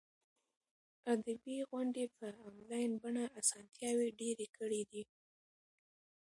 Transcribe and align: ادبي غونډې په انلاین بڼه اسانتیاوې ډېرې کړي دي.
ادبي 1.13 1.57
غونډې 1.69 2.05
په 2.17 2.27
انلاین 2.49 2.91
بڼه 3.01 3.25
اسانتیاوې 3.39 4.07
ډېرې 4.19 4.47
کړي 4.57 4.81
دي. 4.91 5.03